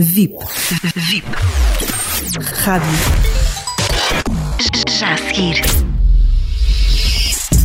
[0.00, 0.38] VIP.
[0.94, 1.26] VIP.
[2.62, 2.88] Rádio.
[4.96, 5.60] Já a seguir.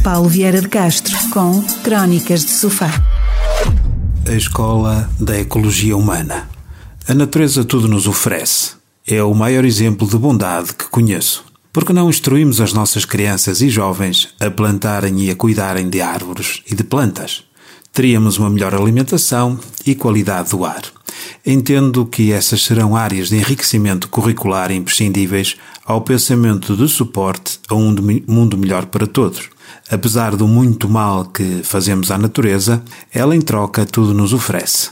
[0.04, 2.90] Paulo Vieira de Castro com Crónicas de Sofá.
[4.28, 6.50] A escola da ecologia humana.
[7.08, 8.72] A natureza tudo nos oferece.
[9.06, 11.46] É o maior exemplo de bondade que conheço.
[11.72, 16.64] Porque não instruímos as nossas crianças e jovens a plantarem e a cuidarem de árvores
[16.66, 17.44] e de plantas?
[17.92, 20.82] Teríamos uma melhor alimentação e qualidade do ar.
[21.46, 25.56] Entendo que essas serão áreas de enriquecimento curricular imprescindíveis
[25.86, 27.96] ao pensamento de suporte a um
[28.28, 29.50] mundo melhor para todos.
[29.90, 34.92] Apesar do muito mal que fazemos à natureza, ela em troca tudo nos oferece.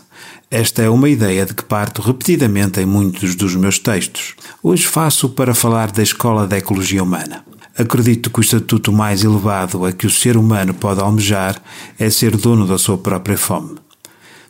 [0.50, 4.36] Esta é uma ideia de que parto repetidamente em muitos dos meus textos.
[4.62, 7.46] Hoje faço para falar da Escola da Ecologia Humana.
[7.78, 11.62] Acredito que o estatuto mais elevado a que o ser humano pode almejar
[11.98, 13.76] é ser dono da sua própria fome.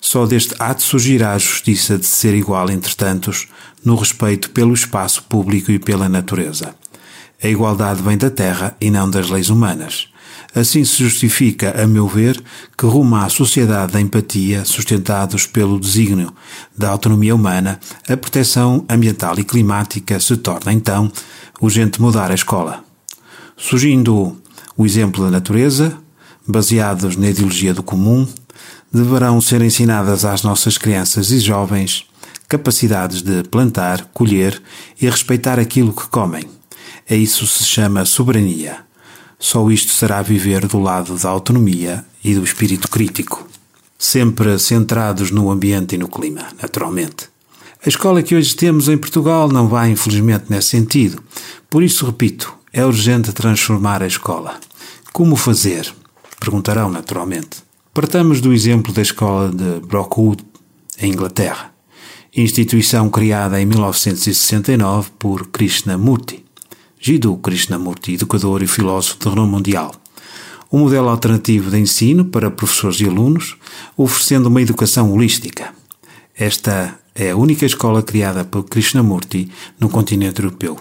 [0.01, 3.47] Só deste ato surgirá a justiça de ser igual entre tantos
[3.85, 6.75] no respeito pelo espaço público e pela natureza.
[7.41, 10.07] A igualdade vem da terra e não das leis humanas.
[10.53, 12.41] Assim se justifica, a meu ver,
[12.77, 16.33] que rumo à sociedade da empatia, sustentados pelo desígnio
[16.75, 21.11] da autonomia humana, a proteção ambiental e climática se torna, então,
[21.61, 22.83] urgente mudar a escola.
[23.55, 24.35] Surgindo
[24.75, 25.97] o exemplo da natureza,
[26.45, 28.27] baseados na ideologia do comum,
[28.91, 32.05] deverão ser ensinadas às nossas crianças e jovens
[32.51, 34.61] capacidades de plantar, colher
[34.99, 36.43] e respeitar aquilo que comem.
[37.09, 38.79] É isso se chama soberania.
[39.39, 43.47] Só isto será viver do lado da autonomia e do espírito crítico,
[43.97, 47.29] sempre centrados no ambiente e no clima, naturalmente.
[47.83, 51.23] A escola que hoje temos em Portugal não vai, infelizmente, nesse sentido.
[51.69, 54.59] Por isso, repito, é urgente transformar a escola.
[55.13, 55.91] Como fazer?
[56.39, 57.70] Perguntarão, naturalmente.
[57.93, 60.41] Partamos do exemplo da escola de Brockwood,
[60.97, 61.73] em Inglaterra,
[62.33, 66.45] instituição criada em 1969 por Krishnamurti,
[66.97, 69.93] Jiddu Krishnamurti, educador e filósofo de renome mundial.
[70.71, 73.57] Um modelo alternativo de ensino para professores e alunos,
[73.97, 75.73] oferecendo uma educação holística.
[76.33, 80.79] Esta é a única escola criada por Krishnamurti no continente europeu.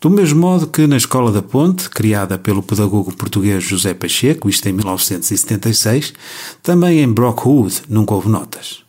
[0.00, 4.68] Do mesmo modo que na Escola da Ponte, criada pelo pedagogo português José Pacheco, isto
[4.68, 6.12] em 1976,
[6.62, 8.84] também em Brockwood nunca houve notas.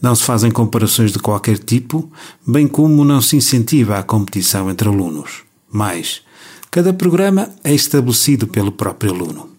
[0.00, 2.10] Não se fazem comparações de qualquer tipo,
[2.46, 5.42] bem como não se incentiva a competição entre alunos.
[5.70, 6.22] Mais,
[6.70, 9.50] cada programa é estabelecido pelo próprio aluno.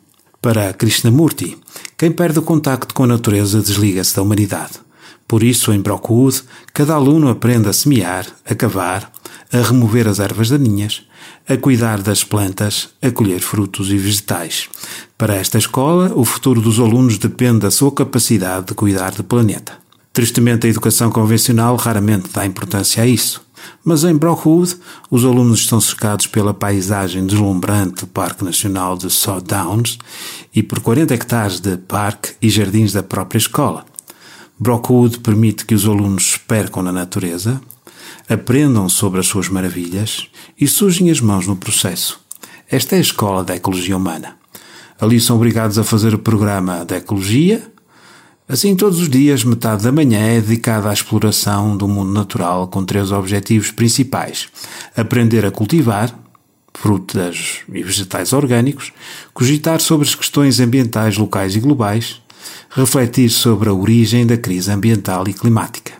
[0.42, 1.58] Para Krishnamurti,
[1.98, 4.80] quem perde o contacto com a natureza desliga-se da humanidade.
[5.28, 6.42] Por isso, em Brockwood,
[6.74, 9.12] cada aluno aprende a semear, a cavar,
[9.52, 11.04] a remover as ervas daninhas,
[11.48, 14.70] a cuidar das plantas, a colher frutos e vegetais.
[15.18, 19.74] Para esta escola, o futuro dos alunos depende da sua capacidade de cuidar do planeta.
[20.14, 23.42] Tristemente, a educação convencional raramente dá importância a isso.
[23.84, 24.78] Mas em Brockwood,
[25.10, 29.98] os alunos estão cercados pela paisagem deslumbrante do Parque Nacional de South Downs
[30.54, 33.86] e por 40 hectares de parque e jardins da própria escola.
[34.58, 37.62] Brockwood permite que os alunos percam na natureza,
[38.28, 40.28] aprendam sobre as suas maravilhas
[40.60, 42.20] e sujem as mãos no processo.
[42.70, 44.38] Esta é a escola da ecologia humana.
[45.00, 47.72] Ali são obrigados a fazer o programa da ecologia.
[48.48, 52.84] Assim, todos os dias, metade da manhã é dedicada à exploração do mundo natural com
[52.84, 54.50] três objetivos principais:
[54.96, 56.14] aprender a cultivar,
[56.74, 58.92] frutas e vegetais orgânicos,
[59.34, 62.22] cogitar sobre as questões ambientais locais e globais,
[62.70, 65.94] refletir sobre a origem da crise ambiental e climática.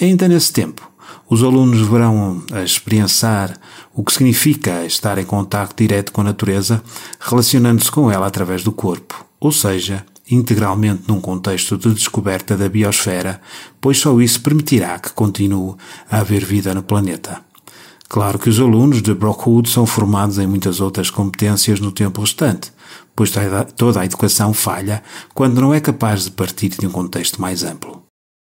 [0.00, 0.90] Ainda nesse tempo,
[1.28, 3.56] os alunos deverão experienciar
[3.94, 6.82] o que significa estar em contato direto com a natureza,
[7.18, 13.40] relacionando-se com ela através do corpo, ou seja, integralmente num contexto de descoberta da biosfera,
[13.80, 15.74] pois só isso permitirá que continue
[16.10, 17.42] a haver vida no planeta.
[18.08, 22.72] Claro que os alunos de Brockwood são formados em muitas outras competências no tempo restante,
[23.16, 23.32] pois
[23.76, 25.02] toda a educação falha
[25.32, 28.03] quando não é capaz de partir de um contexto mais amplo.